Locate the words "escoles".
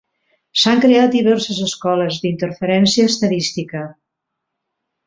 1.67-2.19